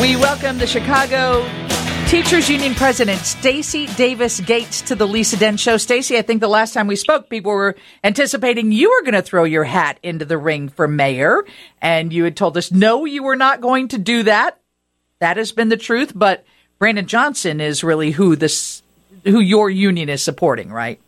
[0.00, 1.48] We welcome the Chicago
[2.08, 5.76] Teachers Union President Stacy Davis Gates to the Lisa Dent Show.
[5.76, 9.22] Stacy, I think the last time we spoke, people were anticipating you were going to
[9.22, 11.44] throw your hat into the ring for mayor,
[11.80, 14.60] and you had told us no, you were not going to do that.
[15.20, 16.44] That has been the truth, but
[16.80, 18.82] Brandon Johnson is really who this
[19.22, 21.00] who your union is supporting, right?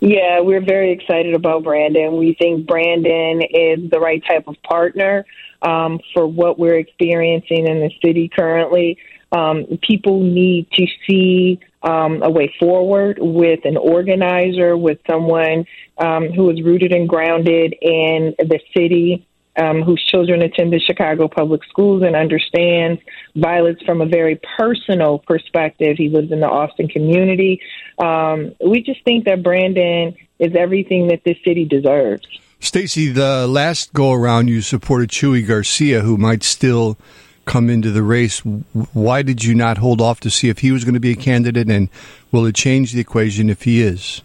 [0.00, 2.16] Yeah, we're very excited about Brandon.
[2.16, 5.26] We think Brandon is the right type of partner
[5.62, 8.98] um, for what we're experiencing in the city currently.
[9.30, 15.64] Um, people need to see um, a way forward with an organizer, with someone
[15.98, 21.28] um, who is rooted and grounded in the city, um, whose children attend the Chicago
[21.28, 23.00] public schools and understands
[23.34, 25.96] violence from a very personal perspective.
[25.96, 27.60] He lives in the Austin community.
[27.98, 32.26] Um, we just think that Brandon is everything that this city deserves.
[32.62, 36.96] Stacy, the last go around you supported Chuy Garcia, who might still
[37.44, 38.38] come into the race.
[38.92, 41.16] Why did you not hold off to see if he was going to be a
[41.16, 41.88] candidate, and
[42.30, 44.22] will it change the equation if he is?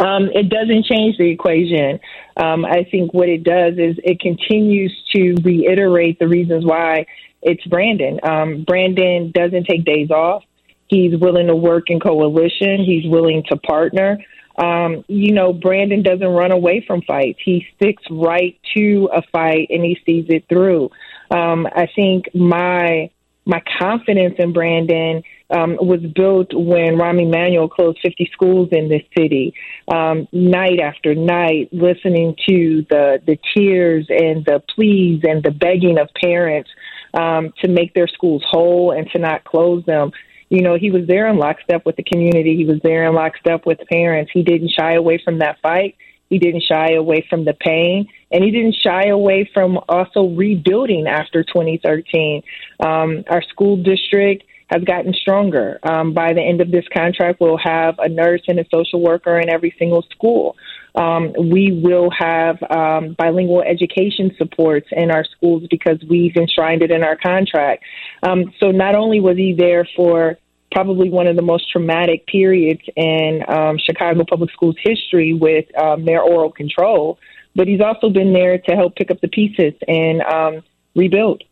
[0.00, 2.00] Um, it doesn't change the equation.
[2.36, 7.06] Um, I think what it does is it continues to reiterate the reasons why
[7.40, 8.18] it's Brandon.
[8.24, 10.42] Um, Brandon doesn't take days off.
[10.88, 12.82] He's willing to work in coalition.
[12.84, 14.18] He's willing to partner.
[14.60, 17.38] Um, you know, Brandon doesn't run away from fights.
[17.42, 20.90] He sticks right to a fight and he sees it through.
[21.30, 23.10] Um, I think my
[23.46, 29.02] my confidence in Brandon um, was built when Rahm Emanuel closed 50 schools in this
[29.16, 29.54] city,
[29.88, 35.98] um, night after night, listening to the the tears and the pleas and the begging
[35.98, 36.70] of parents
[37.14, 40.12] um, to make their schools whole and to not close them
[40.50, 42.56] you know, he was there in lockstep with the community.
[42.56, 44.32] He was there in lockstep with parents.
[44.34, 45.96] He didn't shy away from that fight.
[46.28, 51.06] He didn't shy away from the pain, and he didn't shy away from also rebuilding
[51.08, 52.42] after 2013.
[52.84, 55.80] Um, our school district has gotten stronger.
[55.82, 59.38] Um, by the end of this contract, we'll have a nurse and a social worker
[59.40, 60.56] in every single school.
[60.94, 66.92] Um, we will have um, bilingual education supports in our schools because we've enshrined it
[66.92, 67.82] in our contract.
[68.22, 70.38] Um, so not only was he there for
[70.72, 76.04] probably one of the most traumatic periods in um, Chicago Public Schools history with um,
[76.04, 77.18] their oral control,
[77.54, 80.62] but he's also been there to help pick up the pieces and um,
[80.94, 81.42] rebuild.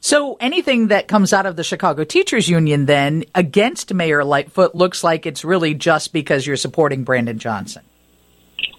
[0.00, 5.02] So anything that comes out of the Chicago Teachers Union then against Mayor Lightfoot looks
[5.02, 7.82] like it's really just because you're supporting Brandon Johnson.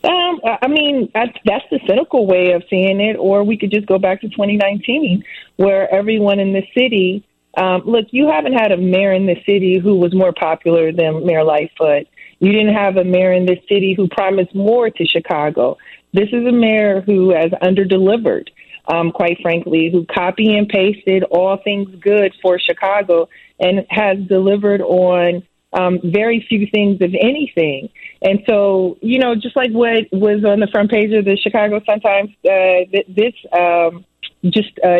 [0.04, 3.88] Um, I mean, that's, that's the cynical way of seeing it, or we could just
[3.88, 5.24] go back to 2019,
[5.56, 7.26] where everyone in the city
[7.58, 11.26] um, look, you haven't had a mayor in the city who was more popular than
[11.26, 12.08] Mayor Lightfoot.
[12.40, 15.78] You didn't have a mayor in this city who promised more to Chicago.
[16.14, 18.50] This is a mayor who has underdelivered,
[18.88, 23.30] um, quite frankly, who copy and pasted all things good for Chicago
[23.60, 25.44] and has delivered on
[25.74, 27.90] um, very few things, if anything.
[28.22, 31.82] And so, you know, just like what was on the front page of the Chicago
[31.86, 34.06] Sun Times uh, this um,
[34.46, 34.98] just uh,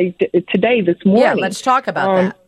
[0.50, 1.24] today, this morning.
[1.24, 2.45] Yeah, let's talk about um, that.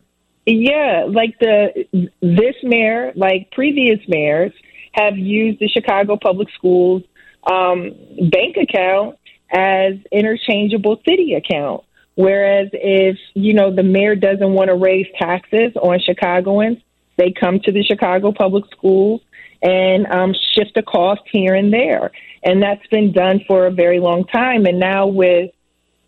[0.50, 1.84] Yeah, like the
[2.22, 4.52] this mayor, like previous mayors,
[4.92, 7.02] have used the Chicago Public Schools
[7.44, 7.90] um,
[8.30, 9.18] bank account
[9.52, 11.84] as interchangeable city account.
[12.14, 16.78] Whereas if you know the mayor doesn't want to raise taxes on Chicagoans,
[17.18, 19.20] they come to the Chicago Public Schools
[19.60, 22.10] and um, shift the cost here and there,
[22.42, 24.64] and that's been done for a very long time.
[24.64, 25.50] And now with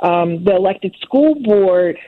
[0.00, 1.98] um, the elected school board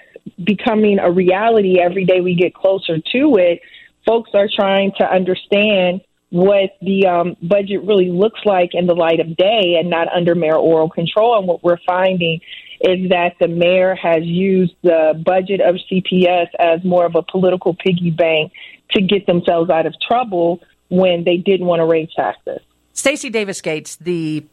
[0.43, 3.60] becoming a reality every day we get closer to it,
[4.06, 9.21] folks are trying to understand what the um, budget really looks like in the light
[9.21, 11.38] of day and not under mayoral control.
[11.38, 12.41] And what we're finding
[12.81, 17.75] is that the mayor has used the budget of CPS as more of a political
[17.75, 18.53] piggy bank
[18.93, 22.61] to get themselves out of trouble when they didn't want to raise taxes.
[22.94, 24.44] Stacy Davis Gates, the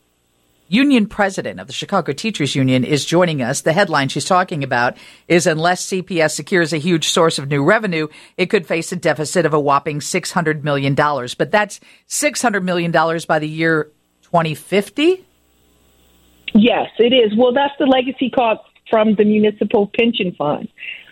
[0.69, 3.61] union president of the Chicago Teachers Union, is joining us.
[3.61, 4.97] The headline she's talking about
[5.27, 8.07] is Unless CPS secures a huge source of new revenue,
[8.37, 10.95] it could face a deficit of a whopping $600 million.
[10.95, 12.91] But that's $600 million
[13.27, 13.91] by the year
[14.23, 15.25] 2050?
[16.53, 17.37] Yes, it is.
[17.37, 20.67] Well, that's the legacy cost from the municipal pension fund.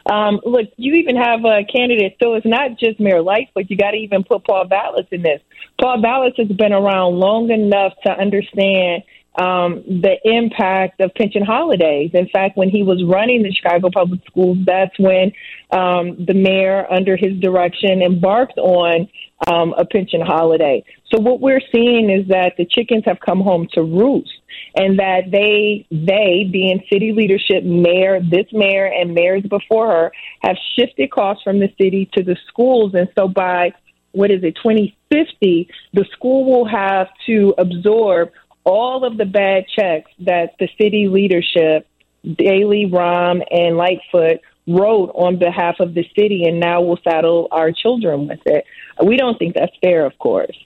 [0.09, 3.77] Um, look, you even have a candidate, so it's not just Mayor Light, but you
[3.77, 5.41] got to even put Paul Vallas in this.
[5.81, 9.03] Paul Vallas has been around long enough to understand
[9.37, 12.11] um, the impact of pension holidays.
[12.13, 15.31] In fact, when he was running the Chicago Public Schools, that's when
[15.71, 19.07] um, the mayor, under his direction, embarked on
[19.45, 20.83] um, a pension holiday.
[21.13, 24.33] So what we're seeing is that the chickens have come home to roost
[24.75, 30.11] and that they, they being city leadership, mayor, this mayor and mayors before her
[30.41, 32.93] have shifted costs from the city to the schools.
[32.95, 33.73] And so by
[34.13, 38.31] what is it, 2050, the school will have to absorb
[38.67, 41.87] all of the bad checks that the city leadership,
[42.23, 47.71] Daley, Rahm, and Lightfoot wrote on behalf of the city, and now we'll saddle our
[47.71, 48.65] children with it.
[49.01, 50.57] We don't think that's fair, of course.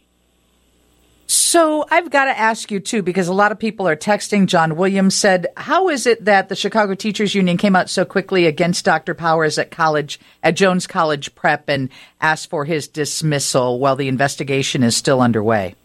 [1.27, 4.47] So I've got to ask you too, because a lot of people are texting.
[4.47, 8.47] John Williams said, "How is it that the Chicago Teachers Union came out so quickly
[8.47, 9.13] against Dr.
[9.13, 11.89] Powers at college at Jones College Prep and
[12.19, 15.75] asked for his dismissal while the investigation is still underway?"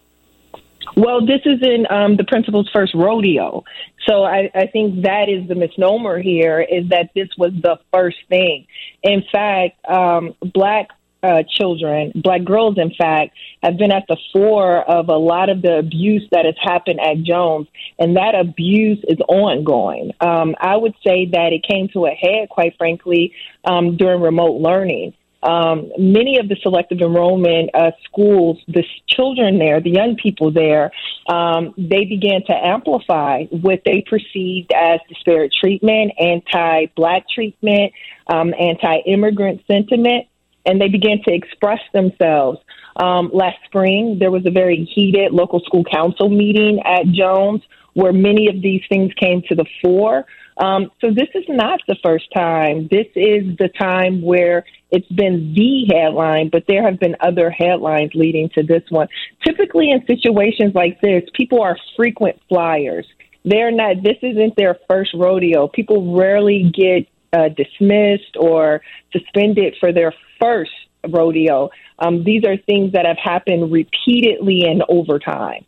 [0.94, 3.64] Well, this isn't um, the principal's first rodeo.
[4.08, 8.18] So I, I think that is the misnomer here is that this was the first
[8.28, 8.66] thing.
[9.02, 10.88] In fact, um, black
[11.22, 15.60] uh, children, black girls, in fact, have been at the fore of a lot of
[15.60, 17.66] the abuse that has happened at Jones,
[17.98, 20.12] and that abuse is ongoing.
[20.20, 23.32] Um, I would say that it came to a head, quite frankly,
[23.64, 25.14] um, during remote learning
[25.46, 30.90] um, many of the selective enrollment uh, schools, the children there, the young people there,
[31.28, 37.92] um, they began to amplify what they perceived as disparate treatment, anti black treatment,
[38.26, 40.26] um, anti immigrant sentiment,
[40.64, 42.58] and they began to express themselves.
[42.96, 47.62] Um, last spring, there was a very heated local school council meeting at Jones
[47.94, 50.26] where many of these things came to the fore.
[50.58, 52.88] Um, so this is not the first time.
[52.90, 58.12] This is the time where it's been the headline, but there have been other headlines
[58.14, 59.08] leading to this one.
[59.44, 63.06] Typically, in situations like this, people are frequent flyers.
[63.44, 64.02] They're not.
[64.02, 65.68] This isn't their first rodeo.
[65.68, 68.80] People rarely get uh, dismissed or
[69.12, 70.72] suspended for their first
[71.08, 71.70] rodeo.
[71.98, 75.64] Um, these are things that have happened repeatedly and over time.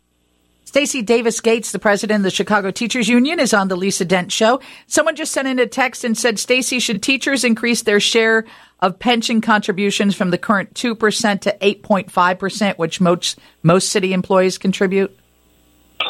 [0.69, 4.31] Stacy Davis Gates, the president of the Chicago Teachers Union, is on the Lisa Dent
[4.31, 4.61] show.
[4.85, 8.45] Someone just sent in a text and said, Stacy, should teachers increase their share
[8.79, 15.17] of pension contributions from the current 2% to 8.5%, which most, most city employees contribute?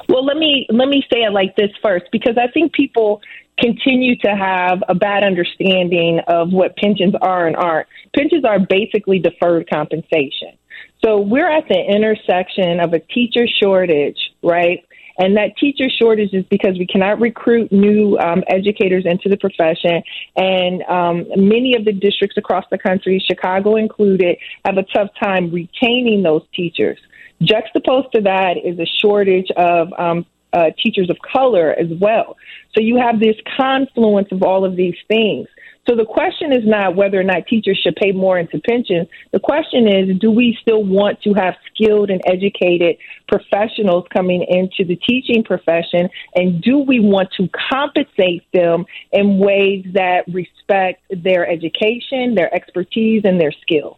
[0.10, 3.22] Well, let me let me say it like this first because I think people
[3.58, 7.88] continue to have a bad understanding of what pensions are and aren't.
[8.14, 10.58] Pensions are basically deferred compensation.
[11.04, 14.84] So we're at the intersection of a teacher shortage, right?
[15.18, 20.02] And that teacher shortage is because we cannot recruit new um, educators into the profession.
[20.38, 25.52] And um, many of the districts across the country, Chicago included, have a tough time
[25.52, 26.98] retaining those teachers.
[27.42, 32.38] Juxtaposed to that is a shortage of um, uh, teachers of color as well.
[32.74, 35.48] So you have this confluence of all of these things.
[35.88, 39.08] So the question is not whether or not teachers should pay more into pensions.
[39.32, 42.98] The question is, do we still want to have skilled and educated
[43.28, 46.10] professionals coming into the teaching profession?
[46.36, 53.24] And do we want to compensate them in ways that respect their education, their expertise,
[53.26, 53.98] and their skill?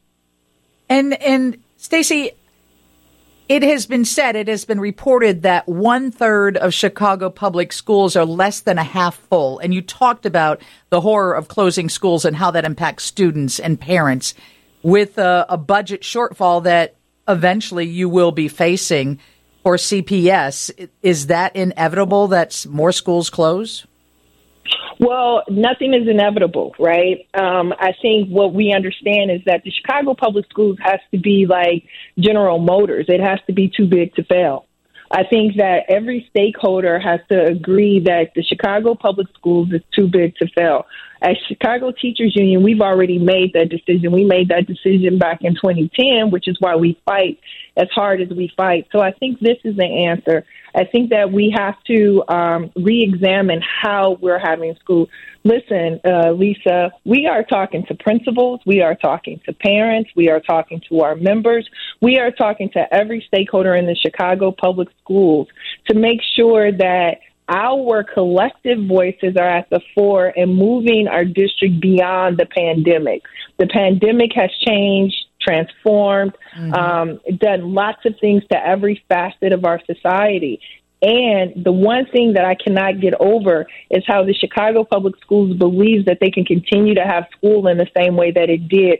[0.87, 2.31] And, and Stacy,
[3.51, 8.15] it has been said, it has been reported that one third of Chicago public schools
[8.15, 9.59] are less than a half full.
[9.59, 13.77] And you talked about the horror of closing schools and how that impacts students and
[13.77, 14.35] parents
[14.83, 16.95] with a, a budget shortfall that
[17.27, 19.19] eventually you will be facing
[19.63, 20.89] for CPS.
[21.01, 23.85] Is that inevitable that more schools close?
[25.01, 27.27] Well, nothing is inevitable, right?
[27.33, 31.47] Um, I think what we understand is that the Chicago Public Schools has to be
[31.47, 31.85] like
[32.19, 33.07] General Motors.
[33.09, 34.67] It has to be too big to fail.
[35.09, 40.07] I think that every stakeholder has to agree that the Chicago Public Schools is too
[40.07, 40.85] big to fail.
[41.21, 44.11] As Chicago Teachers Union, we've already made that decision.
[44.11, 47.39] We made that decision back in 2010, which is why we fight
[47.77, 48.87] as hard as we fight.
[48.91, 50.45] So I think this is the answer.
[50.73, 55.09] I think that we have to um, re-examine how we're having school.
[55.43, 60.39] Listen, uh, Lisa, we are talking to principals, we are talking to parents, we are
[60.39, 61.69] talking to our members,
[62.01, 65.47] we are talking to every stakeholder in the Chicago public schools
[65.87, 67.19] to make sure that
[67.51, 73.23] our collective voices are at the fore and moving our district beyond the pandemic.
[73.59, 76.73] The pandemic has changed transformed, mm-hmm.
[76.73, 80.61] um, done lots of things to every facet of our society.
[81.01, 85.57] And the one thing that I cannot get over is how the Chicago Public Schools
[85.57, 88.99] believes that they can continue to have school in the same way that it did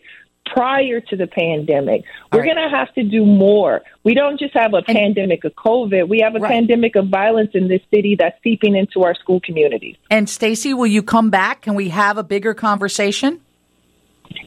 [0.54, 2.04] prior to the pandemic.
[2.32, 2.56] We're right.
[2.56, 3.82] going to have to do more.
[4.04, 6.08] We don't just have a and, pandemic of COVID.
[6.08, 6.52] We have a right.
[6.52, 9.96] pandemic of violence in this city that's seeping into our school communities.
[10.10, 11.62] And Stacy, will you come back?
[11.62, 13.42] Can we have a bigger conversation?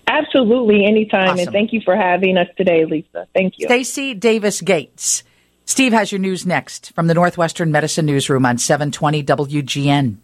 [0.07, 1.31] Absolutely, anytime.
[1.31, 1.39] Awesome.
[1.41, 3.27] And thank you for having us today, Lisa.
[3.35, 3.67] Thank you.
[3.67, 5.25] Stacy Davis Gates.
[5.67, 10.19] Steve has your news next from the Northwestern Medicine Newsroom on 720 WGN.